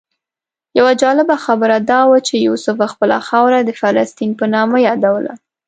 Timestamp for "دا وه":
1.91-2.19